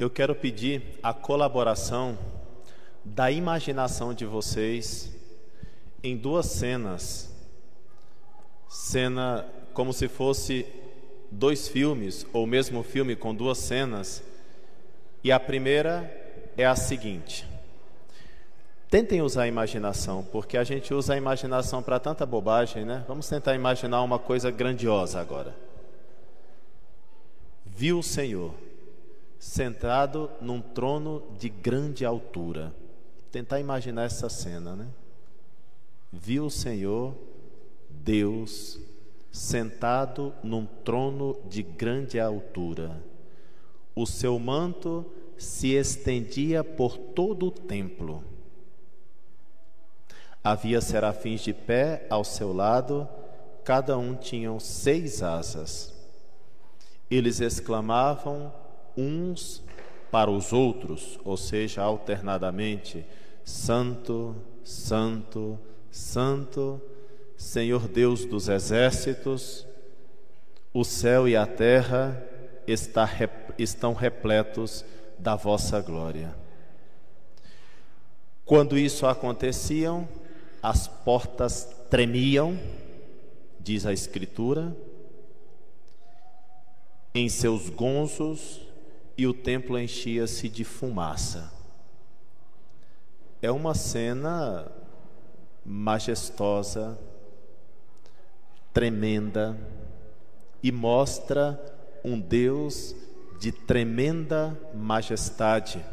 eu 0.00 0.08
quero 0.08 0.34
pedir 0.34 0.98
a 1.02 1.12
colaboração 1.12 2.18
da 3.04 3.30
imaginação 3.30 4.14
de 4.14 4.24
vocês 4.24 5.14
em 6.02 6.16
duas 6.16 6.46
cenas. 6.46 7.30
Cena 8.66 9.46
como 9.74 9.92
se 9.92 10.08
fosse 10.08 10.64
dois 11.30 11.68
filmes, 11.68 12.26
ou 12.32 12.46
mesmo 12.46 12.82
filme 12.82 13.14
com 13.14 13.34
duas 13.34 13.58
cenas. 13.58 14.22
E 15.22 15.30
a 15.30 15.38
primeira 15.38 16.10
é 16.56 16.64
a 16.64 16.74
seguinte: 16.74 17.46
tentem 18.88 19.20
usar 19.20 19.42
a 19.42 19.48
imaginação, 19.48 20.26
porque 20.32 20.56
a 20.56 20.64
gente 20.64 20.94
usa 20.94 21.12
a 21.12 21.18
imaginação 21.18 21.82
para 21.82 22.00
tanta 22.00 22.24
bobagem, 22.24 22.86
né? 22.86 23.04
Vamos 23.06 23.28
tentar 23.28 23.54
imaginar 23.54 24.00
uma 24.02 24.18
coisa 24.18 24.50
grandiosa 24.50 25.20
agora. 25.20 25.54
Viu 27.66 27.98
o 27.98 28.02
Senhor 28.02 28.69
sentado 29.40 30.30
num 30.38 30.60
trono 30.60 31.22
de 31.38 31.48
grande 31.48 32.04
altura. 32.04 32.74
Tentar 33.32 33.58
imaginar 33.58 34.04
essa 34.04 34.28
cena, 34.28 34.76
né? 34.76 34.86
Viu 36.12 36.44
o 36.44 36.50
Senhor, 36.50 37.14
Deus, 37.88 38.78
sentado 39.32 40.34
num 40.42 40.66
trono 40.66 41.40
de 41.48 41.62
grande 41.62 42.20
altura. 42.20 43.02
O 43.94 44.06
seu 44.06 44.38
manto 44.38 45.06
se 45.38 45.68
estendia 45.68 46.62
por 46.62 46.98
todo 46.98 47.46
o 47.46 47.50
templo. 47.50 48.22
Havia 50.44 50.82
serafins 50.82 51.40
de 51.40 51.54
pé 51.54 52.06
ao 52.10 52.24
seu 52.24 52.52
lado, 52.52 53.08
cada 53.64 53.96
um 53.96 54.14
tinha 54.14 54.58
seis 54.60 55.22
asas. 55.22 55.94
Eles 57.10 57.40
exclamavam 57.40 58.59
uns 58.96 59.62
para 60.10 60.30
os 60.30 60.52
outros, 60.52 61.18
ou 61.24 61.36
seja, 61.36 61.82
alternadamente: 61.82 63.04
Santo, 63.44 64.36
Santo, 64.64 65.58
Santo, 65.90 66.80
Senhor 67.36 67.88
Deus 67.88 68.24
dos 68.24 68.48
exércitos, 68.48 69.66
o 70.72 70.84
céu 70.84 71.28
e 71.28 71.36
a 71.36 71.46
terra 71.46 72.22
está, 72.66 73.08
estão 73.58 73.94
repletos 73.94 74.84
da 75.18 75.36
vossa 75.36 75.80
glória. 75.80 76.34
Quando 78.44 78.76
isso 78.76 79.06
acontecia, 79.06 79.90
as 80.62 80.88
portas 80.88 81.68
tremiam, 81.88 82.58
diz 83.58 83.86
a 83.86 83.92
Escritura, 83.92 84.76
em 87.14 87.28
seus 87.28 87.68
gonzos 87.68 88.60
e 89.20 89.26
o 89.26 89.34
templo 89.34 89.78
enchia-se 89.78 90.48
de 90.48 90.64
fumaça. 90.64 91.52
É 93.42 93.50
uma 93.50 93.74
cena 93.74 94.72
majestosa, 95.62 96.98
tremenda 98.72 99.58
e 100.62 100.72
mostra 100.72 101.60
um 102.02 102.18
Deus 102.18 102.96
de 103.38 103.52
tremenda 103.52 104.58
majestade, 104.74 105.84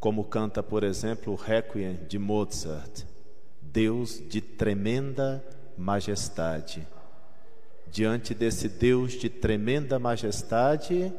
como 0.00 0.24
canta, 0.24 0.62
por 0.62 0.84
exemplo, 0.84 1.34
o 1.34 1.36
Requiem 1.36 1.96
de 2.08 2.18
Mozart. 2.18 3.04
Deus 3.60 4.22
de 4.26 4.40
tremenda 4.40 5.44
majestade. 5.76 6.88
Diante 7.88 8.32
desse 8.32 8.70
Deus 8.70 9.12
de 9.12 9.28
tremenda 9.28 9.98
majestade, 9.98 11.12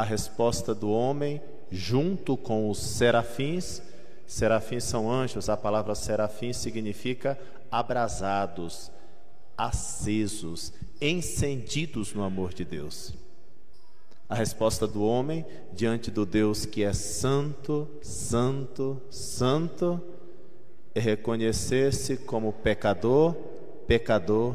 a 0.00 0.02
resposta 0.02 0.74
do 0.74 0.90
homem, 0.90 1.42
junto 1.70 2.34
com 2.34 2.70
os 2.70 2.78
serafins. 2.78 3.82
Serafins 4.26 4.84
são 4.84 5.12
anjos, 5.12 5.50
a 5.50 5.58
palavra 5.58 5.94
serafim 5.94 6.54
significa 6.54 7.38
abrasados, 7.70 8.90
acesos, 9.58 10.72
encendidos 11.02 12.14
no 12.14 12.22
amor 12.22 12.54
de 12.54 12.64
Deus. 12.64 13.12
A 14.26 14.34
resposta 14.34 14.86
do 14.86 15.04
homem 15.04 15.44
diante 15.70 16.10
do 16.10 16.24
Deus 16.24 16.64
que 16.64 16.82
é 16.82 16.94
santo, 16.94 17.86
santo, 18.00 19.02
santo, 19.10 20.00
é 20.94 21.00
reconhecer-se 21.00 22.16
como 22.16 22.54
pecador, 22.54 23.34
pecador, 23.86 24.54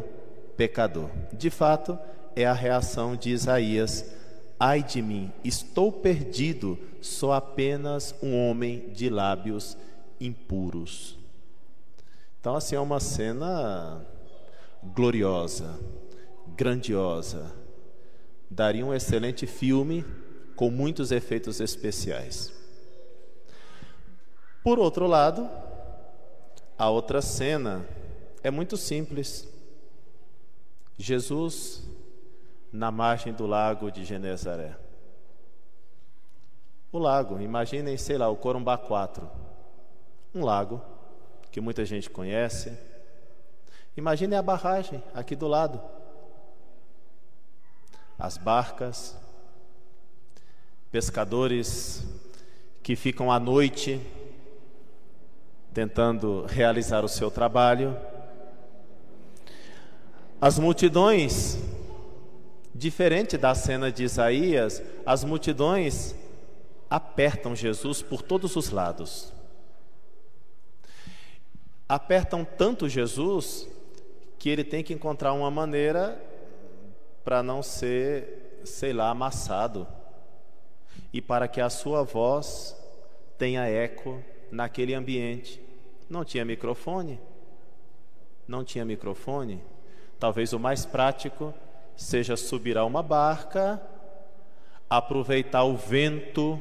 pecador. 0.57 1.11
De 1.31 1.51
fato, 1.51 1.99
é 2.35 2.47
a 2.47 2.53
reação 2.53 3.15
de 3.15 3.29
Isaías 3.29 4.14
Ai 4.59 4.81
de 4.83 5.01
mim, 5.01 5.31
estou 5.43 5.91
perdido, 5.91 6.77
sou 7.01 7.33
apenas 7.33 8.15
um 8.21 8.35
homem 8.35 8.89
de 8.89 9.09
lábios 9.09 9.77
impuros. 10.19 11.17
Então, 12.39 12.55
assim, 12.55 12.75
é 12.75 12.79
uma 12.79 12.99
cena 12.99 14.05
gloriosa, 14.93 15.79
grandiosa. 16.55 17.53
Daria 18.49 18.85
um 18.85 18.93
excelente 18.93 19.45
filme 19.45 20.05
com 20.55 20.69
muitos 20.69 21.11
efeitos 21.11 21.59
especiais. 21.59 22.53
Por 24.63 24.79
outro 24.79 25.05
lado, 25.05 25.49
a 26.77 26.89
outra 26.89 27.21
cena 27.21 27.85
é 28.41 28.49
muito 28.49 28.77
simples. 28.77 29.47
Jesus 30.97 31.83
na 32.75 32.91
margem 32.91 33.33
do 33.33 33.47
lago 33.47 33.89
de 33.89 34.03
Genezaré. 34.03 34.75
O 36.91 36.97
lago, 36.99 37.39
imaginem, 37.39 37.97
sei 37.97 38.17
lá, 38.17 38.29
o 38.29 38.35
Corumbá 38.35 38.77
4. 38.77 39.29
Um 40.33 40.43
lago 40.43 40.81
que 41.51 41.61
muita 41.61 41.85
gente 41.85 42.09
conhece. 42.09 42.77
Imaginem 43.95 44.37
a 44.37 44.41
barragem 44.41 45.01
aqui 45.13 45.35
do 45.35 45.47
lado. 45.47 45.81
As 48.19 48.37
barcas, 48.37 49.17
pescadores 50.91 52.05
que 52.83 52.95
ficam 52.95 53.31
à 53.31 53.39
noite 53.39 54.01
tentando 55.73 56.45
realizar 56.45 57.03
o 57.03 57.09
seu 57.09 57.31
trabalho. 57.31 57.97
As 60.39 60.59
multidões 60.59 61.57
Diferente 62.77 63.37
da 63.37 63.55
cena 63.55 63.89
de 63.89 64.03
Isaías, 64.03 64.83
as 65.05 65.23
multidões 65.23 66.13
apertam 66.89 67.55
Jesus 67.55 68.01
por 68.01 68.21
todos 68.21 68.57
os 68.57 68.69
lados. 68.69 69.33
Apertam 71.87 72.43
tanto 72.43 72.89
Jesus 72.89 73.65
que 74.37 74.49
ele 74.49 74.65
tem 74.65 74.83
que 74.83 74.93
encontrar 74.93 75.31
uma 75.31 75.49
maneira 75.49 76.21
para 77.23 77.41
não 77.41 77.63
ser, 77.63 78.59
sei 78.65 78.91
lá, 78.91 79.09
amassado 79.09 79.87
e 81.13 81.21
para 81.21 81.47
que 81.47 81.61
a 81.61 81.69
sua 81.69 82.03
voz 82.03 82.75
tenha 83.37 83.65
eco 83.69 84.21
naquele 84.51 84.93
ambiente. 84.93 85.61
Não 86.09 86.25
tinha 86.25 86.43
microfone? 86.43 87.21
Não 88.45 88.65
tinha 88.65 88.83
microfone? 88.83 89.63
Talvez 90.19 90.51
o 90.51 90.59
mais 90.59 90.85
prático 90.85 91.53
seja 91.95 92.35
subir 92.35 92.77
a 92.77 92.85
uma 92.85 93.01
barca, 93.01 93.81
aproveitar 94.89 95.63
o 95.63 95.75
vento 95.75 96.59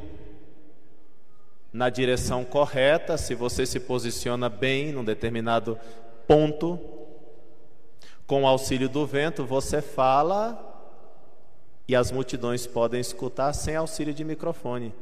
na 1.72 1.90
direção 1.90 2.44
correta, 2.44 3.16
se 3.16 3.34
você 3.34 3.66
se 3.66 3.80
posiciona 3.80 4.48
bem 4.48 4.92
num 4.92 5.04
determinado 5.04 5.78
ponto, 6.26 6.78
com 8.26 8.44
o 8.44 8.46
auxílio 8.46 8.88
do 8.88 9.04
vento, 9.04 9.44
você 9.44 9.82
fala 9.82 10.72
e 11.86 11.94
as 11.94 12.10
multidões 12.10 12.66
podem 12.66 13.00
escutar 13.00 13.52
sem 13.52 13.76
auxílio 13.76 14.14
de 14.14 14.24
microfone. 14.24 14.94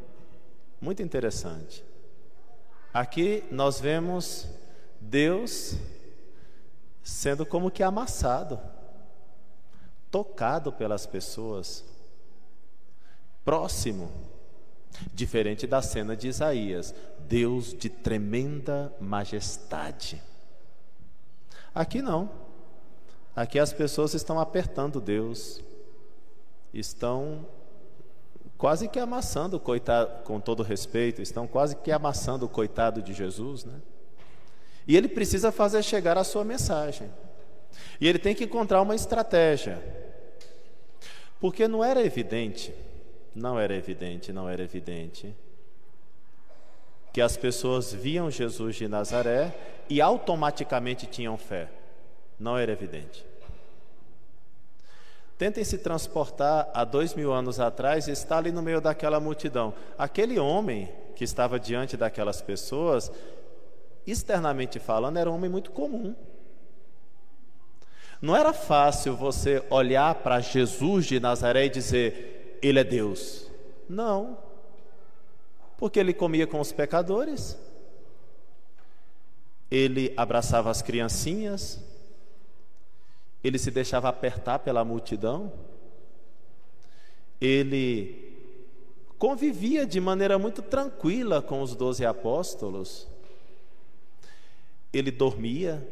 Muito 0.80 1.02
interessante. 1.02 1.84
Aqui 2.92 3.44
nós 3.50 3.78
vemos 3.78 4.48
Deus 5.00 5.76
sendo 7.02 7.46
como 7.46 7.70
que 7.70 7.82
amassado 7.82 8.58
tocado 10.12 10.70
pelas 10.70 11.06
pessoas, 11.06 11.82
próximo, 13.42 14.12
diferente 15.12 15.66
da 15.66 15.80
cena 15.80 16.14
de 16.14 16.28
Isaías, 16.28 16.94
Deus 17.20 17.72
de 17.72 17.88
tremenda 17.88 18.94
majestade. 19.00 20.22
Aqui 21.74 22.02
não. 22.02 22.30
Aqui 23.34 23.58
as 23.58 23.72
pessoas 23.72 24.12
estão 24.12 24.38
apertando 24.38 25.00
Deus, 25.00 25.64
estão 26.74 27.46
quase 28.58 28.88
que 28.88 28.98
amassando 28.98 29.56
o 29.56 29.60
coitado, 29.60 30.24
com 30.24 30.38
todo 30.38 30.62
respeito, 30.62 31.22
estão 31.22 31.46
quase 31.46 31.74
que 31.76 31.90
amassando 31.90 32.44
o 32.44 32.48
coitado 32.50 33.00
de 33.00 33.14
Jesus, 33.14 33.64
né? 33.64 33.80
E 34.86 34.94
ele 34.94 35.08
precisa 35.08 35.50
fazer 35.50 35.82
chegar 35.82 36.18
a 36.18 36.24
sua 36.24 36.44
mensagem. 36.44 37.10
E 37.98 38.06
ele 38.06 38.18
tem 38.18 38.34
que 38.34 38.44
encontrar 38.44 38.82
uma 38.82 38.94
estratégia. 38.94 40.01
Porque 41.42 41.66
não 41.66 41.82
era 41.82 42.00
evidente 42.00 42.72
Não 43.34 43.58
era 43.58 43.74
evidente, 43.74 44.32
não 44.32 44.48
era 44.48 44.62
evidente. 44.62 45.34
Que 47.12 47.20
as 47.20 47.36
pessoas 47.36 47.92
viam 47.92 48.30
Jesus 48.30 48.76
de 48.76 48.86
Nazaré 48.86 49.52
e 49.88 50.00
automaticamente 50.00 51.04
tinham 51.06 51.36
fé. 51.36 51.68
Não 52.38 52.56
era 52.56 52.70
evidente. 52.70 53.26
Tentem 55.36 55.64
se 55.64 55.78
transportar 55.78 56.70
a 56.72 56.84
dois 56.84 57.14
mil 57.14 57.32
anos 57.32 57.58
atrás 57.58 58.06
e 58.06 58.12
está 58.12 58.38
ali 58.38 58.52
no 58.52 58.62
meio 58.62 58.80
daquela 58.80 59.18
multidão. 59.18 59.74
Aquele 59.98 60.38
homem 60.38 60.88
que 61.16 61.24
estava 61.24 61.58
diante 61.58 61.96
daquelas 61.96 62.40
pessoas, 62.40 63.10
externamente 64.06 64.78
falando, 64.78 65.16
era 65.16 65.30
um 65.30 65.34
homem 65.34 65.50
muito 65.50 65.70
comum. 65.72 66.14
Não 68.22 68.36
era 68.36 68.52
fácil 68.52 69.16
você 69.16 69.64
olhar 69.68 70.14
para 70.14 70.38
Jesus 70.38 71.06
de 71.06 71.18
Nazaré 71.18 71.66
e 71.66 71.68
dizer, 71.68 72.58
Ele 72.62 72.78
é 72.78 72.84
Deus. 72.84 73.50
Não. 73.88 74.38
Porque 75.76 75.98
ele 75.98 76.14
comia 76.14 76.46
com 76.46 76.60
os 76.60 76.70
pecadores, 76.70 77.58
ele 79.68 80.14
abraçava 80.16 80.70
as 80.70 80.80
criancinhas, 80.80 81.80
ele 83.42 83.58
se 83.58 83.72
deixava 83.72 84.08
apertar 84.08 84.60
pela 84.60 84.84
multidão, 84.84 85.52
ele 87.40 88.32
convivia 89.18 89.84
de 89.84 90.00
maneira 90.00 90.38
muito 90.38 90.62
tranquila 90.62 91.42
com 91.42 91.60
os 91.60 91.74
doze 91.74 92.06
apóstolos, 92.06 93.08
ele 94.92 95.10
dormia, 95.10 95.84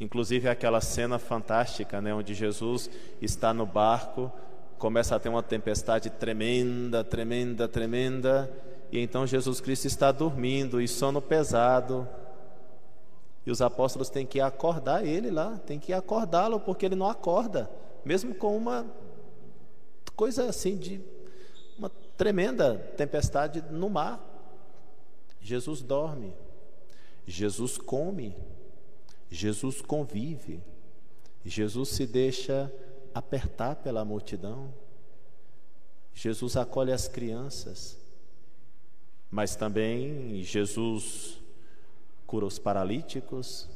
inclusive 0.00 0.48
aquela 0.48 0.80
cena 0.80 1.18
fantástica, 1.18 2.00
né, 2.00 2.12
onde 2.14 2.32
Jesus 2.32 2.90
está 3.20 3.52
no 3.52 3.66
barco, 3.66 4.32
começa 4.78 5.14
a 5.14 5.20
ter 5.20 5.28
uma 5.28 5.42
tempestade 5.42 6.08
tremenda, 6.08 7.04
tremenda, 7.04 7.68
tremenda, 7.68 8.50
e 8.90 8.98
então 8.98 9.26
Jesus 9.26 9.60
Cristo 9.60 9.84
está 9.84 10.10
dormindo 10.10 10.80
e 10.80 10.88
sono 10.88 11.20
pesado. 11.20 12.08
E 13.44 13.50
os 13.50 13.60
apóstolos 13.60 14.08
têm 14.08 14.26
que 14.26 14.40
acordar 14.40 15.04
ele 15.04 15.30
lá, 15.30 15.60
tem 15.66 15.78
que 15.78 15.92
acordá-lo, 15.92 16.58
porque 16.58 16.86
ele 16.86 16.96
não 16.96 17.08
acorda, 17.08 17.70
mesmo 18.04 18.34
com 18.34 18.56
uma 18.56 18.86
coisa 20.16 20.48
assim 20.48 20.76
de 20.76 21.00
uma 21.78 21.90
tremenda 22.16 22.76
tempestade 22.96 23.62
no 23.70 23.90
mar. 23.90 24.18
Jesus 25.40 25.82
dorme, 25.82 26.34
Jesus 27.26 27.78
come, 27.78 28.34
Jesus 29.30 29.80
convive, 29.80 30.60
Jesus 31.44 31.90
se 31.90 32.06
deixa 32.06 32.72
apertar 33.14 33.76
pela 33.76 34.04
multidão, 34.04 34.72
Jesus 36.12 36.56
acolhe 36.56 36.92
as 36.92 37.06
crianças, 37.08 37.96
mas 39.30 39.54
também 39.54 40.42
Jesus 40.42 41.40
cura 42.26 42.44
os 42.44 42.58
paralíticos, 42.58 43.68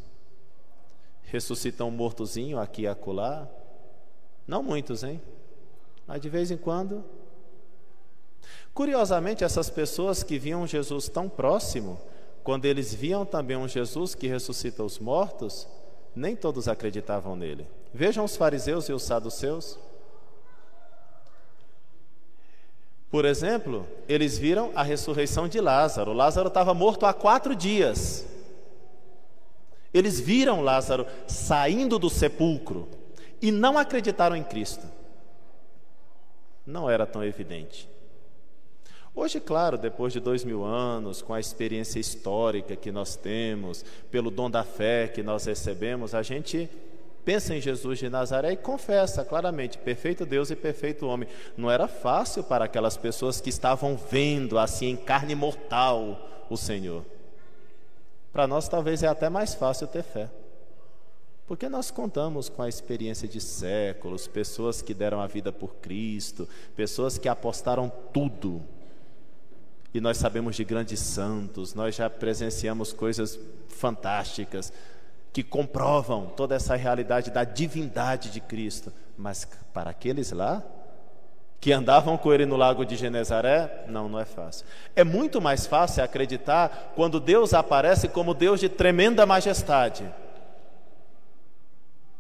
ressuscita 1.23 1.85
um 1.85 1.91
mortozinho 1.91 2.59
aqui 2.59 2.83
e 2.83 2.87
acolá. 2.87 3.49
Não 4.47 4.63
muitos, 4.63 5.03
hein? 5.03 5.23
Mas 6.07 6.21
de 6.21 6.29
vez 6.29 6.51
em 6.51 6.57
quando. 6.57 7.05
Curiosamente, 8.75 9.45
essas 9.45 9.71
pessoas 9.71 10.23
que 10.23 10.39
viam 10.39 10.67
Jesus 10.67 11.09
tão 11.09 11.29
próximo, 11.29 11.99
quando 12.45 12.67
eles 12.67 12.93
viam 12.93 13.25
também 13.25 13.57
um 13.57 13.67
Jesus 13.67 14.15
que 14.15 14.29
ressuscita 14.29 14.85
os 14.85 14.99
mortos, 14.99 15.67
nem 16.15 16.37
todos 16.37 16.69
acreditavam 16.69 17.35
nele. 17.35 17.67
Vejam 17.93 18.23
os 18.23 18.37
fariseus 18.37 18.87
e 18.91 18.93
os 18.93 19.03
saduceus. 19.03 19.79
Por 23.11 23.25
exemplo, 23.25 23.89
eles 24.07 24.37
viram 24.37 24.71
a 24.75 24.83
ressurreição 24.83 25.49
de 25.49 25.59
Lázaro. 25.59 26.13
Lázaro 26.13 26.49
estava 26.49 26.75
morto 26.75 27.07
há 27.07 27.15
quatro 27.15 27.57
dias. 27.57 28.27
Eles 29.93 30.21
viram 30.21 30.61
Lázaro 30.61 31.07
saindo 31.27 31.99
do 31.99 32.11
sepulcro 32.11 32.87
e 33.41 33.51
não 33.51 33.79
acreditaram 33.79 34.37
em 34.37 34.45
Cristo. 34.45 34.87
Não 36.67 36.91
era 36.91 37.07
tão 37.07 37.25
evidente. 37.25 37.89
Hoje, 39.17 39.39
claro, 39.39 39.79
depois 39.79 40.13
de 40.13 40.19
dois 40.19 40.43
mil 40.43 40.65
anos, 40.65 41.23
com 41.23 41.33
a 41.33 41.39
experiência 41.39 42.01
histórica 42.01 42.75
que 42.75 42.91
nós 42.91 43.15
temos, 43.15 43.85
pelo 44.11 44.29
dom 44.29 44.51
da 44.51 44.65
fé 44.65 45.07
que 45.07 45.23
nós 45.23 45.45
recebemos, 45.45 46.17
a 46.17 46.23
gente 46.23 46.69
pensa 47.25 47.55
em 47.55 47.61
Jesus 47.61 48.01
de 48.01 48.09
Nazaré 48.09 48.53
e 48.53 48.57
confessa 48.57 49.25
claramente: 49.25 49.79
perfeito 49.79 50.27
Deus 50.27 50.51
e 50.51 50.57
perfeito 50.57 51.07
homem. 51.07 51.29
Não 51.57 51.71
era 51.71 51.87
fácil 51.87 52.43
para 52.43 52.65
aquelas 52.65 52.97
pessoas 52.97 53.41
que 53.41 53.51
estavam 53.51 53.97
vendo 53.97 54.59
assim 54.59 54.87
em 54.89 54.97
carne 54.97 55.37
mortal 55.37 56.47
o 56.51 56.57
Senhor. 56.57 57.05
Para 58.33 58.49
nós, 58.49 58.69
talvez 58.69 59.05
é 59.05 59.07
até 59.07 59.29
mais 59.29 59.55
fácil 59.55 59.87
ter 59.87 60.03
fé. 60.03 60.29
Porque 61.47 61.69
nós 61.69 61.91
contamos 61.91 62.49
com 62.49 62.63
a 62.63 62.69
experiência 62.69 63.29
de 63.29 63.41
séculos, 63.41 64.27
pessoas 64.27 64.83
que 64.83 64.93
deram 64.93 65.21
a 65.21 65.27
vida 65.29 65.53
por 65.53 65.77
Cristo, 65.77 66.49
pessoas 66.75 67.17
que 67.17 67.29
apostaram 67.29 67.93
tudo. 68.13 68.61
E 69.95 70.01
nós 70.01 70.17
sabemos 70.19 70.57
de 70.57 70.65
grandes 70.65 70.99
santos, 70.99 71.73
nós 71.73 71.95
já 71.95 72.11
presenciamos 72.11 72.93
coisas 72.93 73.39
fantásticas 73.69 74.73
que 75.33 75.45
comprovam 75.45 76.27
toda 76.27 76.57
essa 76.57 76.75
realidade 76.75 77.31
da 77.31 77.45
divindade 77.45 78.29
de 78.31 78.41
Cristo. 78.41 78.93
Mas 79.17 79.47
para 79.73 79.91
aqueles 79.91 80.33
lá, 80.33 80.65
que 81.61 81.73
andavam 81.73 82.19
com 82.19 82.33
ele 82.33 82.45
no 82.45 82.57
lago 82.57 82.85
de 82.85 82.97
Genezaré? 82.97 83.85
Não, 83.87 84.09
não 84.09 84.19
é 84.19 84.25
fácil. 84.25 84.67
É 84.97 85.05
muito 85.05 85.41
mais 85.41 85.65
fácil 85.65 86.03
acreditar 86.03 86.93
quando 86.97 87.21
Deus 87.21 87.55
aparece 87.55 88.09
como 88.09 88.35
Deus 88.35 88.59
de 88.59 88.69
tremenda 88.69 89.25
majestade, 89.25 90.13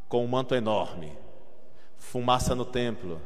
com 0.09 0.25
um 0.25 0.29
manto 0.29 0.55
enorme, 0.55 1.12
fumaça 1.99 2.55
no 2.55 2.65
templo, 2.65 3.21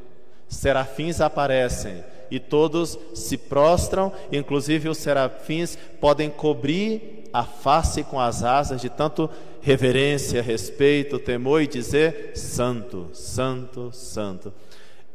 serafins 0.48 1.20
aparecem 1.20 2.02
e 2.30 2.38
todos 2.38 2.98
se 3.14 3.36
prostram, 3.36 4.12
inclusive 4.30 4.88
os 4.88 4.98
serafins 4.98 5.76
podem 6.00 6.30
cobrir 6.30 7.28
a 7.32 7.44
face 7.44 8.02
com 8.04 8.18
as 8.20 8.42
asas 8.42 8.80
de 8.80 8.88
tanto 8.88 9.30
reverência, 9.60 10.42
respeito, 10.42 11.18
temor 11.18 11.62
e 11.62 11.66
dizer: 11.66 12.36
Santo, 12.36 13.10
Santo, 13.14 13.92
Santo. 13.92 14.52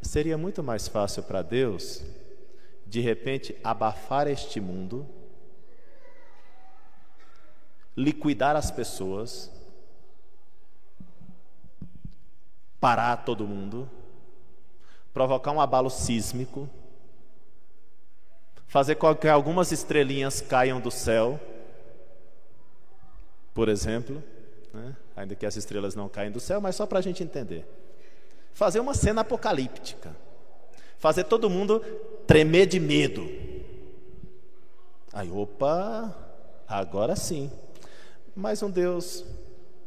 Seria 0.02 0.36
muito 0.36 0.62
mais 0.62 0.86
fácil 0.86 1.22
para 1.22 1.42
Deus, 1.42 2.02
de 2.86 3.00
repente, 3.00 3.56
abafar 3.64 4.28
este 4.28 4.60
mundo, 4.60 5.06
liquidar 7.96 8.54
as 8.54 8.70
pessoas, 8.70 9.50
parar 12.78 13.24
todo 13.24 13.46
mundo, 13.46 13.88
provocar 15.12 15.52
um 15.52 15.60
abalo 15.60 15.88
sísmico, 15.88 16.68
fazer 18.74 18.96
com 18.96 19.14
que 19.14 19.28
algumas 19.28 19.70
estrelinhas 19.70 20.40
caiam 20.40 20.80
do 20.80 20.90
céu, 20.90 21.38
por 23.54 23.68
exemplo, 23.68 24.20
né? 24.72 24.96
ainda 25.14 25.36
que 25.36 25.46
as 25.46 25.54
estrelas 25.54 25.94
não 25.94 26.08
caem 26.08 26.32
do 26.32 26.40
céu, 26.40 26.60
mas 26.60 26.74
só 26.74 26.84
para 26.84 26.98
a 26.98 27.00
gente 27.00 27.22
entender 27.22 27.64
fazer 28.52 28.80
uma 28.80 28.92
cena 28.92 29.20
apocalíptica, 29.20 30.16
fazer 30.98 31.22
todo 31.22 31.48
mundo 31.48 31.78
tremer 32.26 32.66
de 32.66 32.80
medo. 32.80 33.30
Aí, 35.12 35.30
opa, 35.30 36.12
agora 36.66 37.14
sim. 37.14 37.52
Mas 38.34 38.60
um 38.60 38.70
Deus 38.72 39.24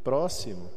próximo. 0.02 0.72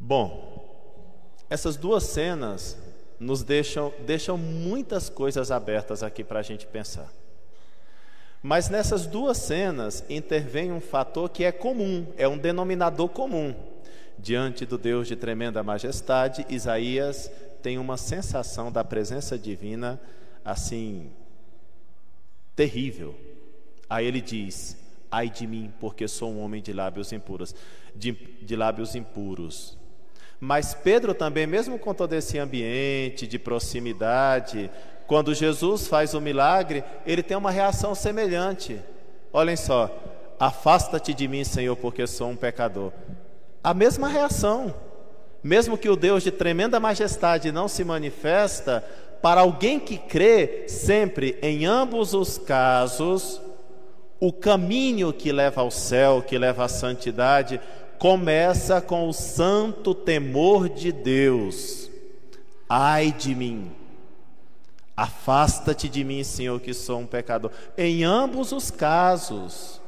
Bom, 0.00 1.44
essas 1.50 1.76
duas 1.76 2.04
cenas 2.04 2.87
nos 3.18 3.42
deixam, 3.42 3.92
deixam 4.06 4.36
muitas 4.36 5.08
coisas 5.08 5.50
abertas 5.50 6.02
aqui 6.02 6.22
para 6.22 6.40
a 6.40 6.42
gente 6.42 6.66
pensar. 6.66 7.12
Mas 8.42 8.68
nessas 8.68 9.06
duas 9.06 9.38
cenas 9.38 10.04
intervém 10.08 10.70
um 10.70 10.80
fator 10.80 11.28
que 11.28 11.44
é 11.44 11.50
comum, 11.50 12.06
é 12.16 12.28
um 12.28 12.38
denominador 12.38 13.08
comum. 13.08 13.54
Diante 14.18 14.66
do 14.66 14.76
Deus 14.76 15.06
de 15.06 15.16
tremenda 15.16 15.62
majestade, 15.62 16.46
Isaías 16.48 17.30
tem 17.62 17.78
uma 17.78 17.96
sensação 17.96 18.70
da 18.70 18.84
presença 18.84 19.38
divina 19.38 20.00
assim 20.44 21.10
terrível. 22.54 23.14
Aí 23.88 24.06
ele 24.06 24.20
diz: 24.20 24.76
Ai 25.10 25.30
de 25.30 25.46
mim, 25.46 25.72
porque 25.80 26.08
sou 26.08 26.32
um 26.32 26.40
homem 26.40 26.60
de 26.60 26.72
lábios 26.72 27.12
impuros, 27.12 27.54
de, 27.94 28.12
de 28.12 28.56
lábios 28.56 28.94
impuros. 28.94 29.77
Mas 30.40 30.74
Pedro 30.74 31.14
também, 31.14 31.46
mesmo 31.46 31.78
com 31.78 31.92
todo 31.92 32.12
esse 32.12 32.38
ambiente 32.38 33.26
de 33.26 33.38
proximidade, 33.38 34.70
quando 35.06 35.34
Jesus 35.34 35.88
faz 35.88 36.14
o 36.14 36.20
milagre, 36.20 36.84
ele 37.06 37.22
tem 37.22 37.36
uma 37.36 37.50
reação 37.50 37.94
semelhante. 37.94 38.80
Olhem 39.32 39.56
só: 39.56 39.90
Afasta-te 40.38 41.12
de 41.12 41.26
mim, 41.26 41.44
Senhor, 41.44 41.76
porque 41.76 42.06
sou 42.06 42.28
um 42.28 42.36
pecador 42.36 42.92
a 43.62 43.74
mesma 43.74 44.08
reação. 44.08 44.74
mesmo 45.42 45.78
que 45.78 45.88
o 45.88 45.94
Deus 45.94 46.22
de 46.22 46.32
tremenda 46.32 46.80
majestade 46.80 47.52
não 47.52 47.68
se 47.68 47.84
manifesta, 47.84 48.84
para 49.22 49.42
alguém 49.42 49.78
que 49.78 49.96
crê, 49.96 50.64
sempre 50.66 51.38
em 51.40 51.64
ambos 51.64 52.12
os 52.12 52.38
casos, 52.38 53.40
o 54.18 54.32
caminho 54.32 55.12
que 55.12 55.30
leva 55.30 55.60
ao 55.60 55.70
céu, 55.70 56.22
que 56.26 56.36
leva 56.36 56.64
à 56.64 56.68
santidade, 56.68 57.60
começa 57.98 58.80
com 58.80 59.08
o 59.08 59.12
santo 59.12 59.94
temor 59.94 60.68
de 60.68 60.92
Deus. 60.92 61.90
Ai 62.68 63.12
de 63.12 63.34
mim, 63.34 63.70
afasta-te 64.96 65.88
de 65.88 66.04
mim, 66.04 66.22
Senhor, 66.22 66.60
que 66.60 66.74
sou 66.74 67.00
um 67.00 67.06
pecador. 67.06 67.50
Em 67.76 68.04
ambos 68.04 68.52
os 68.52 68.70
casos, 68.70 69.80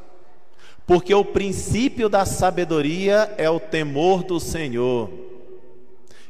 porque 0.87 1.15
o 1.15 1.25
princípio 1.25 2.09
da 2.09 2.25
sabedoria 2.25 3.33
é 3.37 3.49
o 3.49 3.61
temor 3.61 4.25
do 4.25 4.41
Senhor. 4.41 5.11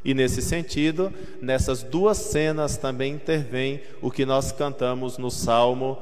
E 0.03 0.13
nesse 0.13 0.41
sentido, 0.41 1.13
nessas 1.41 1.83
duas 1.83 2.17
cenas 2.17 2.75
também 2.75 3.13
intervém 3.13 3.81
o 4.01 4.09
que 4.09 4.25
nós 4.25 4.51
cantamos 4.51 5.17
no 5.17 5.29
Salmo 5.29 5.97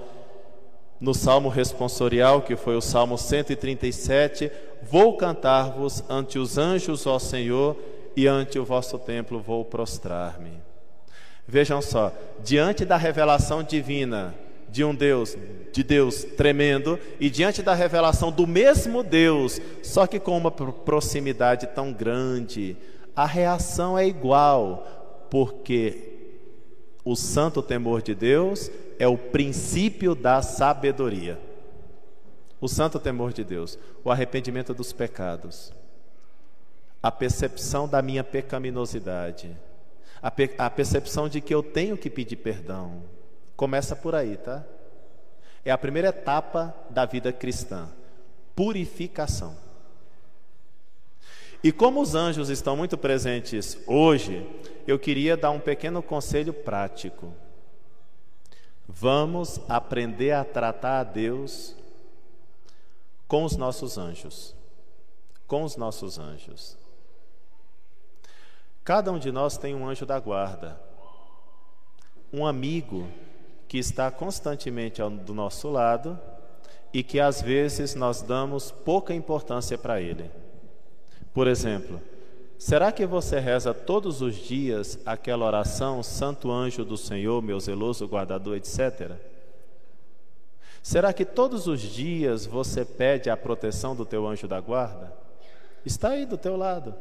no 1.00 1.14
Salmo 1.14 1.48
responsorial, 1.48 2.42
que 2.42 2.58
foi 2.58 2.76
o 2.76 2.82
Salmo 2.82 3.18
137, 3.18 4.52
vou 4.84 5.18
cantar-vos 5.18 6.04
ante 6.10 6.38
os 6.38 6.58
anjos, 6.58 7.06
ó 7.08 7.20
Senhor, 7.20 7.76
e 8.16 8.28
ante 8.28 8.60
o 8.60 8.66
vosso 8.66 8.98
templo 8.98 9.40
vou 9.40 9.64
prostrar-me. 9.64 10.52
Vejam 11.48 11.82
só, 11.82 12.14
diante 12.44 12.86
da 12.86 12.98
revelação 12.98 13.64
divina 13.64 14.36
de 14.72 14.84
um 14.84 14.94
Deus, 14.94 15.36
de 15.74 15.84
Deus 15.84 16.24
tremendo, 16.24 17.00
e 17.20 17.30
diante 17.30 17.64
da 17.64 17.74
revelação 17.74 18.32
do 18.32 18.46
mesmo 18.46 19.02
Deus, 19.02 19.60
só 19.82 20.06
que 20.06 20.20
com 20.20 20.38
uma 20.38 20.52
proximidade 20.52 21.68
tão 21.68 21.92
grande, 21.92 22.78
a 23.16 23.26
reação 23.26 23.98
é 23.98 24.06
igual, 24.08 25.28
porque 25.30 26.20
o 27.04 27.16
santo 27.16 27.62
temor 27.62 28.02
de 28.02 28.14
Deus 28.14 28.70
é 29.00 29.08
o 29.08 29.18
princípio 29.18 30.14
da 30.14 30.42
sabedoria. 30.42 31.40
O 32.62 32.68
santo 32.68 33.00
temor 33.00 33.32
de 33.32 33.44
Deus, 33.44 33.78
o 34.04 34.12
arrependimento 34.12 34.74
dos 34.74 34.92
pecados, 34.92 35.72
a 37.02 37.12
percepção 37.12 37.88
da 37.88 38.02
minha 38.02 38.24
pecaminosidade, 38.24 39.56
a, 40.22 40.30
pe 40.30 40.54
a 40.58 40.70
percepção 40.70 41.30
de 41.30 41.40
que 41.40 41.54
eu 41.54 41.64
tenho 41.64 41.98
que 41.98 42.10
pedir 42.10 42.36
perdão. 42.36 43.04
Começa 43.56 43.96
por 43.96 44.14
aí, 44.14 44.38
tá? 44.38 44.66
É 45.64 45.72
a 45.72 45.78
primeira 45.78 46.10
etapa 46.10 46.76
da 46.90 47.06
vida 47.06 47.32
cristã 47.32 47.90
purificação. 48.60 49.56
E 51.64 51.72
como 51.72 52.02
os 52.02 52.14
anjos 52.14 52.50
estão 52.50 52.76
muito 52.76 52.98
presentes 52.98 53.82
hoje, 53.88 54.46
eu 54.86 55.00
queria 55.00 55.38
dar 55.38 55.52
um 55.52 55.62
pequeno 55.62 56.04
conselho 56.04 56.52
prático. 56.52 57.34
Vamos 58.86 59.62
aprender 59.70 60.32
a 60.32 60.44
tratar 60.44 61.00
a 61.00 61.04
Deus 61.06 61.74
com 63.30 63.44
os 63.44 63.56
nossos 63.56 63.98
anjos. 63.98 64.56
Com 65.48 65.64
os 65.64 65.78
nossos 65.78 66.20
anjos. 66.20 66.78
Cada 68.84 69.12
um 69.12 69.20
de 69.20 69.32
nós 69.32 69.56
tem 69.56 69.76
um 69.76 69.88
anjo 69.88 70.04
da 70.04 70.20
guarda, 70.20 70.82
um 72.34 72.46
amigo 72.46 73.08
que 73.68 73.78
está 73.78 74.10
constantemente 74.10 75.00
do 75.24 75.34
nosso 75.34 75.70
lado 75.70 76.20
e 76.92 77.04
que 77.04 77.20
às 77.20 77.40
vezes 77.40 77.94
nós 77.94 78.24
damos 78.24 78.72
pouca 78.72 79.14
importância 79.14 79.78
para 79.78 80.02
ele. 80.02 80.32
Por 81.32 81.48
exemplo, 81.48 82.02
será 82.58 82.92
que 82.92 83.06
você 83.06 83.40
reza 83.40 83.76
todos 83.76 84.24
os 84.24 84.36
dias 84.36 84.98
aquela 85.06 85.46
oração, 85.46 86.02
Santo 86.02 86.52
Anjo 86.52 86.84
do 86.84 86.98
Senhor, 86.98 87.44
meu 87.44 87.60
zeloso 87.60 88.08
guardador, 88.08 88.58
etc? 88.58 89.12
Será 90.82 91.12
que 91.14 91.26
todos 91.26 91.68
os 91.68 91.82
dias 91.82 92.46
você 92.46 92.86
pede 92.86 93.30
a 93.30 93.38
proteção 93.38 93.96
do 93.96 94.06
teu 94.06 94.28
anjo 94.28 94.48
da 94.48 94.60
guarda? 94.60 95.14
Está 95.86 96.10
aí 96.10 96.26
do 96.26 96.38
teu 96.38 96.56
lado. 96.56 96.96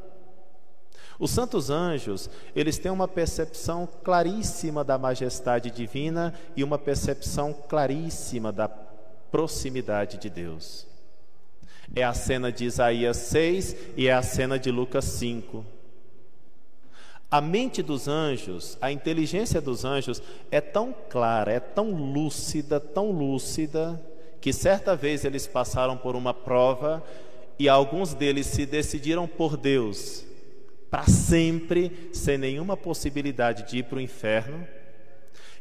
Os 1.19 1.33
santos 1.33 1.69
anjos, 1.69 2.31
eles 2.55 2.79
têm 2.79 2.93
uma 2.93 3.09
percepção 3.09 3.89
claríssima 4.05 4.85
da 4.85 4.97
majestade 4.97 5.71
divina 5.71 6.33
e 6.57 6.63
uma 6.63 6.79
percepção 6.79 7.53
claríssima 7.53 8.53
da 8.53 8.69
proximidade 8.69 10.17
de 10.19 10.31
Deus. 10.31 10.87
É 11.95 12.05
a 12.05 12.15
cena 12.15 12.53
de 12.53 12.65
Isaías 12.65 13.17
6 13.17 13.77
e 13.97 14.07
é 14.07 14.13
a 14.13 14.23
cena 14.23 14.59
de 14.59 14.71
Lucas 14.71 15.05
5. 15.07 15.65
A 17.31 17.41
mente 17.41 17.83
dos 17.83 18.09
anjos, 18.09 18.79
a 18.81 18.91
inteligência 18.91 19.61
dos 19.61 19.85
anjos 19.85 20.23
é 20.51 20.61
tão 20.61 20.95
clara, 21.11 21.53
é 21.53 21.61
tão 21.61 21.91
lúcida, 21.91 22.81
tão 22.81 23.11
lúcida, 23.11 24.01
que 24.41 24.53
certa 24.53 24.97
vez 24.97 25.25
eles 25.25 25.47
passaram 25.47 25.97
por 25.97 26.17
uma 26.17 26.33
prova 26.33 27.05
e 27.59 27.69
alguns 27.69 28.15
deles 28.15 28.47
se 28.47 28.65
decidiram 28.65 29.27
por 29.27 29.57
Deus 29.57 30.25
para 30.91 31.05
sempre, 31.05 32.11
sem 32.15 32.39
nenhuma 32.39 32.77
possibilidade 32.77 33.69
de 33.69 33.79
ir 33.79 33.85
para 33.85 33.99
o 33.99 34.01
inferno 34.01 34.67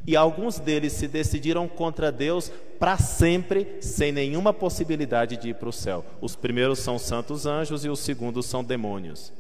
e 0.06 0.16
alguns 0.16 0.60
deles 0.60 0.94
se 0.94 1.08
decidiram 1.08 1.68
contra 1.68 2.12
Deus 2.12 2.52
para 2.80 2.98
sempre, 2.98 3.78
sem 3.82 4.12
nenhuma 4.12 4.54
possibilidade 4.54 5.38
de 5.38 5.50
ir 5.50 5.56
para 5.56 5.70
o 5.70 5.74
céu. 5.74 6.06
Os 6.22 6.36
primeiros 6.36 6.80
são 6.80 7.00
santos 7.00 7.46
anjos 7.46 7.84
e 7.84 7.90
os 7.90 8.00
segundos 8.00 8.46
são 8.46 8.64
demônios. 8.64 9.34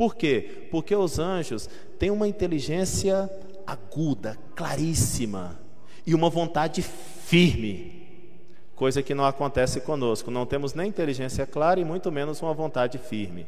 Por 0.00 0.16
quê? 0.16 0.66
Porque 0.70 0.96
os 0.96 1.18
anjos 1.18 1.68
têm 1.98 2.10
uma 2.10 2.26
inteligência 2.26 3.28
aguda, 3.66 4.34
claríssima 4.56 5.60
e 6.06 6.14
uma 6.14 6.30
vontade 6.30 6.80
firme, 6.80 8.08
coisa 8.74 9.02
que 9.02 9.14
não 9.14 9.26
acontece 9.26 9.78
conosco. 9.82 10.30
Não 10.30 10.46
temos 10.46 10.72
nem 10.72 10.88
inteligência 10.88 11.46
clara 11.46 11.80
e 11.80 11.84
muito 11.84 12.10
menos 12.10 12.40
uma 12.40 12.54
vontade 12.54 12.96
firme. 12.96 13.46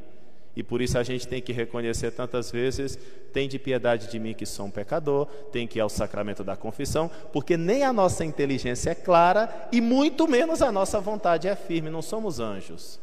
E 0.55 0.63
por 0.63 0.83
isso 0.83 0.99
a 0.99 1.03
gente 1.03 1.27
tem 1.27 1.41
que 1.41 1.55
reconhecer 1.55 2.11
tantas 2.11 2.51
vezes: 2.51 2.99
tem 3.33 3.49
de 3.49 3.59
piedade 3.59 4.11
de 4.11 4.19
mim 4.19 4.35
que 4.35 4.45
sou 4.45 4.67
um 4.67 4.71
pecador, 4.71 5.25
tem 5.51 5.67
que 5.67 5.79
ir 5.79 5.81
ao 5.81 5.89
sacramento 5.89 6.45
da 6.45 6.55
confissão, 6.55 7.11
porque 7.33 7.57
nem 7.57 7.83
a 7.83 7.95
nossa 7.95 8.27
inteligência 8.27 8.91
é 8.91 8.95
clara 8.95 9.71
e 9.73 9.81
muito 9.81 10.29
menos 10.29 10.61
a 10.61 10.71
nossa 10.71 11.01
vontade 11.01 11.49
é 11.49 11.57
firme, 11.57 11.89
não 11.89 12.03
somos 12.03 12.41
anjos. 12.41 13.01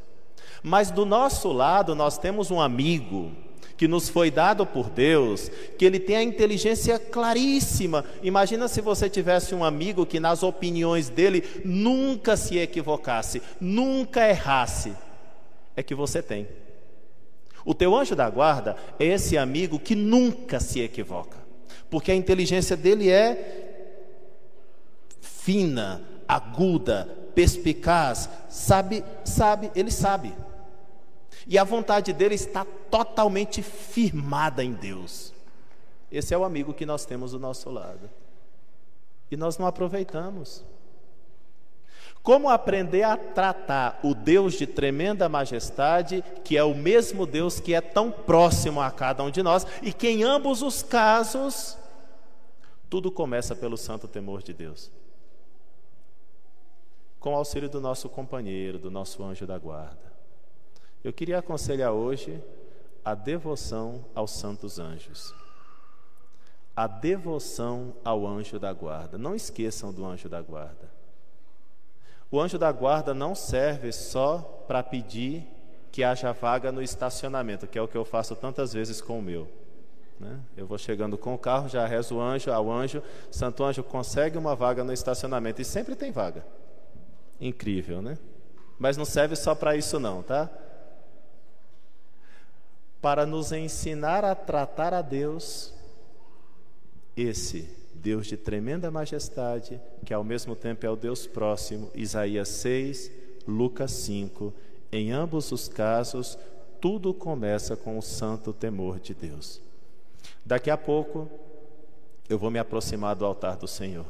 Mas 0.62 0.92
do 0.92 1.06
nosso 1.06 1.52
lado 1.52 1.96
nós 1.96 2.18
temos 2.18 2.52
um 2.52 2.60
amigo 2.60 3.32
que 3.80 3.88
nos 3.88 4.10
foi 4.10 4.30
dado 4.30 4.66
por 4.66 4.90
Deus, 4.90 5.50
que 5.78 5.86
ele 5.86 6.02
tem 6.02 6.18
a 6.18 6.24
inteligência 6.24 7.00
claríssima. 7.00 8.04
Imagina 8.22 8.68
se 8.68 8.82
você 8.82 9.10
tivesse 9.10 9.56
um 9.56 9.64
amigo 9.64 10.06
que 10.06 10.20
nas 10.20 10.44
opiniões 10.44 11.08
dele 11.08 11.44
nunca 11.64 12.36
se 12.36 12.58
equivocasse, 12.58 13.42
nunca 13.58 14.28
errasse. 14.28 14.94
É 15.78 15.82
que 15.82 15.96
você 15.96 16.22
tem. 16.22 16.46
O 17.64 17.74
teu 17.74 17.96
anjo 17.96 18.18
da 18.18 18.30
guarda 18.30 18.76
é 19.00 19.06
esse 19.06 19.38
amigo 19.38 19.80
que 19.80 19.96
nunca 19.96 20.60
se 20.60 20.82
equivoca, 20.82 21.38
porque 21.90 22.12
a 22.12 22.16
inteligência 22.16 22.76
dele 22.76 23.10
é 23.10 23.78
fina, 25.22 26.02
aguda, 26.28 27.08
perspicaz, 27.34 28.30
sabe, 28.50 29.06
sabe, 29.24 29.72
ele 29.74 29.90
sabe. 29.90 30.34
E 31.50 31.58
a 31.58 31.64
vontade 31.64 32.14
dele 32.14 32.36
está 32.36 32.64
totalmente 32.64 33.64
firmada 33.64 34.64
em 34.64 34.72
Deus. 34.72 35.34
Esse 36.12 36.32
é 36.32 36.38
o 36.38 36.44
amigo 36.44 36.76
que 36.76 36.86
nós 36.86 37.06
temos 37.06 37.32
do 37.32 37.40
nosso 37.40 37.72
lado. 37.72 38.08
E 39.32 39.36
nós 39.36 39.58
não 39.58 39.66
aproveitamos. 39.66 40.64
Como 42.22 42.50
aprender 42.50 43.02
a 43.02 43.18
tratar 43.18 44.00
o 44.04 44.14
Deus 44.14 44.54
de 44.54 44.68
tremenda 44.68 45.28
majestade, 45.28 46.24
que 46.44 46.56
é 46.56 46.64
o 46.64 46.76
mesmo 46.76 47.26
Deus 47.26 47.60
que 47.60 47.74
é 47.74 47.82
tão 47.82 48.12
próximo 48.12 48.80
a 48.80 48.92
cada 48.92 49.24
um 49.24 49.32
de 49.32 49.42
nós 49.42 49.66
e 49.82 49.92
que 49.92 50.08
em 50.08 50.24
ambos 50.24 50.62
os 50.62 50.84
casos 50.84 51.76
tudo 52.88 53.12
começa 53.12 53.56
pelo 53.56 53.76
santo 53.76 54.08
temor 54.08 54.44
de 54.44 54.54
Deus. 54.54 54.92
Com 57.20 57.34
o 57.34 57.38
auxílio 57.38 57.70
do 57.70 57.82
nosso 57.82 58.08
companheiro, 58.08 58.78
do 58.78 58.92
nosso 58.92 59.24
anjo 59.24 59.48
da 59.48 59.58
guarda. 59.58 60.09
Eu 61.04 61.14
queria 61.14 61.40
aconselhar 61.40 61.92
hoje 61.92 62.44
a 63.04 63.16
devoção 63.16 64.06
aos 64.14 64.32
santos 64.32 64.80
anjos. 64.80 65.34
A 66.76 66.88
devoção 66.88 67.94
ao 68.04 68.28
anjo 68.28 68.60
da 68.60 68.74
guarda. 68.74 69.18
Não 69.18 69.34
esqueçam 69.34 69.94
do 69.94 70.06
anjo 70.06 70.28
da 70.28 70.42
guarda. 70.42 70.90
O 72.32 72.40
anjo 72.40 72.58
da 72.58 72.72
guarda 72.72 73.14
não 73.14 73.34
serve 73.34 73.92
só 73.92 74.40
para 74.68 74.84
pedir 74.84 75.48
que 75.92 76.04
haja 76.04 76.32
vaga 76.32 76.72
no 76.72 76.82
estacionamento, 76.82 77.66
que 77.66 77.80
é 77.80 77.82
o 77.82 77.88
que 77.88 77.98
eu 77.98 78.06
faço 78.06 78.36
tantas 78.36 78.72
vezes 78.72 79.02
com 79.02 79.18
o 79.18 79.22
meu. 79.22 79.48
Né? 80.20 80.40
Eu 80.56 80.68
vou 80.68 80.78
chegando 80.78 81.18
com 81.18 81.34
o 81.34 81.38
carro, 81.38 81.70
já 81.70 81.88
rezo 81.88 82.18
o 82.18 82.22
anjo, 82.22 82.52
ao 82.52 82.70
anjo, 82.70 83.02
Santo 83.32 83.64
Anjo 83.64 83.82
consegue 83.84 84.38
uma 84.38 84.56
vaga 84.56 84.84
no 84.84 84.94
estacionamento 84.94 85.62
e 85.62 85.66
sempre 85.66 85.96
tem 85.96 86.12
vaga. 86.12 86.46
Incrível, 87.40 88.02
né? 88.02 88.18
Mas 88.78 88.98
não 88.98 89.06
serve 89.06 89.36
só 89.36 89.56
para 89.56 89.76
isso 89.76 90.00
não, 90.00 90.22
tá? 90.22 90.50
Para 93.02 93.26
nos 93.26 93.52
ensinar 93.52 94.26
a 94.26 94.36
tratar 94.36 94.94
a 94.94 95.02
Deus, 95.02 95.74
esse 97.16 97.78
Deus 97.94 98.28
de 98.28 98.38
tremenda 98.38 98.90
majestade, 98.90 99.80
que 100.06 100.14
ao 100.14 100.24
mesmo 100.24 100.56
tempo 100.56 100.86
é 100.86 100.90
o 100.90 100.96
Deus 100.96 101.28
próximo, 101.28 101.92
Isaías 101.94 102.48
6, 102.50 103.12
Lucas 103.48 103.92
5. 103.92 104.54
Em 104.92 105.12
ambos 105.12 105.52
os 105.52 105.68
casos, 105.68 106.38
tudo 106.80 107.14
começa 107.14 107.76
com 107.76 107.98
o 107.98 108.02
santo 108.02 108.54
temor 108.54 109.00
de 109.00 109.14
Deus. 109.14 109.62
Daqui 110.46 110.70
a 110.70 110.78
pouco, 110.78 111.30
eu 112.30 112.38
vou 112.38 112.50
me 112.50 112.60
aproximar 112.60 113.16
do 113.16 113.26
altar 113.26 113.58
do 113.58 113.68
Senhor. 113.68 114.06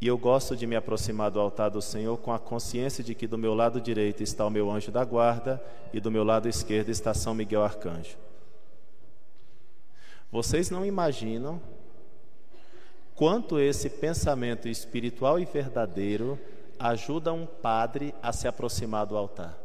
E 0.00 0.06
eu 0.06 0.16
gosto 0.16 0.56
de 0.56 0.66
me 0.66 0.76
aproximar 0.76 1.30
do 1.30 1.40
altar 1.40 1.70
do 1.70 1.82
Senhor 1.82 2.16
com 2.18 2.32
a 2.32 2.38
consciência 2.38 3.02
de 3.02 3.14
que 3.14 3.26
do 3.26 3.36
meu 3.36 3.54
lado 3.54 3.80
direito 3.80 4.22
está 4.22 4.46
o 4.46 4.50
meu 4.50 4.70
anjo 4.70 4.92
da 4.92 5.04
guarda 5.04 5.62
e 5.92 6.00
do 6.00 6.10
meu 6.10 6.22
lado 6.22 6.48
esquerdo 6.48 6.88
está 6.88 7.12
São 7.12 7.34
Miguel 7.34 7.64
Arcanjo. 7.64 8.16
Vocês 10.30 10.70
não 10.70 10.86
imaginam 10.86 11.60
quanto 13.14 13.58
esse 13.58 13.90
pensamento 13.90 14.68
espiritual 14.68 15.40
e 15.40 15.44
verdadeiro 15.44 16.38
ajuda 16.78 17.32
um 17.32 17.44
padre 17.44 18.14
a 18.22 18.32
se 18.32 18.46
aproximar 18.46 19.04
do 19.06 19.16
altar. 19.16 19.58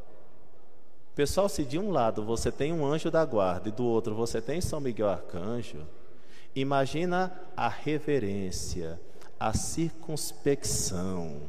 Pessoal, 1.13 1.47
se 1.47 1.63
de 1.63 1.77
um 1.77 1.91
lado 1.91 2.23
você 2.23 2.51
tem 2.51 2.73
um 2.73 2.83
anjo 2.83 3.11
da 3.11 3.23
guarda 3.23 3.69
e 3.69 3.71
do 3.71 3.85
outro 3.85 4.15
você 4.15 4.41
tem 4.41 4.59
São 4.59 4.79
Miguel 4.79 5.09
Arcanjo, 5.09 5.85
imagina 6.55 7.31
a 7.55 7.67
reverência, 7.67 8.99
a 9.39 9.53
circunspecção, 9.53 11.41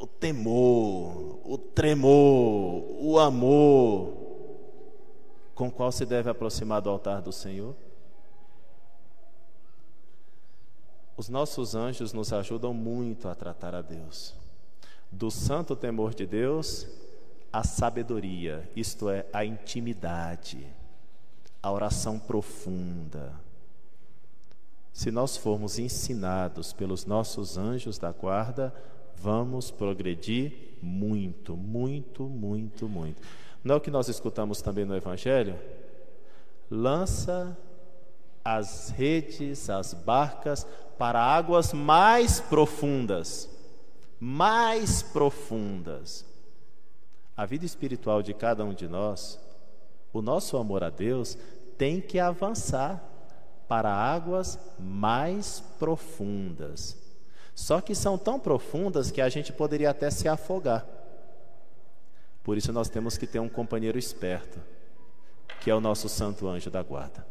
o 0.00 0.06
temor, 0.06 1.40
o 1.44 1.58
tremor, 1.58 2.84
o 2.98 3.18
amor 3.18 4.20
com 5.54 5.70
qual 5.70 5.92
se 5.92 6.06
deve 6.06 6.30
aproximar 6.30 6.80
do 6.80 6.88
altar 6.88 7.20
do 7.20 7.32
Senhor. 7.32 7.74
Os 11.18 11.28
nossos 11.28 11.74
anjos 11.74 12.14
nos 12.14 12.32
ajudam 12.32 12.72
muito 12.72 13.28
a 13.28 13.34
tratar 13.34 13.74
a 13.74 13.82
Deus. 13.82 14.34
Do 15.12 15.30
santo 15.30 15.76
temor 15.76 16.14
de 16.14 16.24
Deus, 16.24 16.86
a 17.52 17.62
sabedoria, 17.62 18.66
isto 18.74 19.10
é, 19.10 19.26
a 19.34 19.44
intimidade, 19.44 20.66
a 21.62 21.70
oração 21.70 22.18
profunda. 22.18 23.38
Se 24.92 25.10
nós 25.10 25.36
formos 25.36 25.78
ensinados 25.78 26.72
pelos 26.72 27.06
nossos 27.06 27.56
anjos 27.56 27.98
da 27.98 28.12
guarda, 28.12 28.74
vamos 29.16 29.70
progredir 29.70 30.76
muito, 30.82 31.56
muito, 31.56 32.24
muito, 32.24 32.88
muito. 32.88 33.22
Não 33.62 33.74
é 33.74 33.78
o 33.78 33.80
que 33.80 33.90
nós 33.90 34.08
escutamos 34.08 34.62
também 34.62 34.84
no 34.84 34.96
Evangelho? 34.96 35.58
Lança 36.70 37.56
as 38.44 38.90
redes, 38.90 39.68
as 39.68 39.92
barcas 39.92 40.66
para 40.98 41.20
águas 41.20 41.72
mais 41.72 42.40
profundas. 42.40 43.48
Mais 44.18 45.02
profundas. 45.02 46.24
A 47.36 47.46
vida 47.46 47.64
espiritual 47.64 48.22
de 48.22 48.34
cada 48.34 48.64
um 48.64 48.74
de 48.74 48.88
nós, 48.88 49.38
o 50.12 50.20
nosso 50.20 50.56
amor 50.56 50.84
a 50.84 50.90
Deus, 50.90 51.38
tem 51.78 52.00
que 52.00 52.18
avançar 52.18 53.02
para 53.70 53.90
águas 53.90 54.58
mais 54.78 55.60
profundas. 55.78 56.98
Só 57.54 57.80
que 57.80 57.94
são 57.94 58.18
tão 58.18 58.38
profundas 58.38 59.10
que 59.10 59.22
a 59.22 59.28
gente 59.28 59.52
poderia 59.52 59.90
até 59.90 60.10
se 60.10 60.28
afogar. 60.28 60.84
Por 62.42 62.58
isso 62.58 62.72
nós 62.72 62.90
temos 62.90 63.16
que 63.16 63.26
ter 63.26 63.38
um 63.38 63.48
companheiro 63.48 63.98
esperto, 63.98 64.58
que 65.60 65.70
é 65.70 65.74
o 65.74 65.80
nosso 65.80 66.08
santo 66.08 66.46
anjo 66.48 66.70
da 66.70 66.82
guarda 66.82 67.30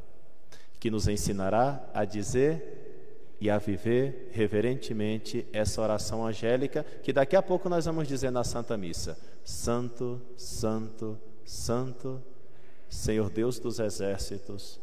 que 0.80 0.90
nos 0.90 1.08
ensinará 1.08 1.84
a 1.94 2.06
dizer 2.06 3.36
e 3.42 3.50
a 3.50 3.58
viver 3.58 4.30
reverentemente 4.32 5.46
essa 5.52 5.82
oração 5.82 6.26
angélica 6.26 6.86
que 7.04 7.14
daqui 7.14 7.36
a 7.36 7.42
pouco 7.42 7.70
nós 7.70 7.86
vamos 7.86 8.08
dizer 8.08 8.32
na 8.32 8.44
Santa 8.44 8.78
Missa: 8.78 9.18
Santo, 9.44 10.22
Santo, 10.38 11.20
Santo, 11.44 12.24
Senhor 12.88 13.30
Deus 13.30 13.60
dos 13.60 13.80
exércitos, 13.80 14.80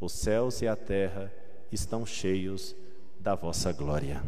os 0.00 0.12
céus 0.12 0.62
e 0.62 0.68
a 0.68 0.76
terra 0.76 1.32
estão 1.70 2.04
cheios 2.04 2.76
da 3.18 3.34
vossa 3.34 3.72
glória. 3.72 4.22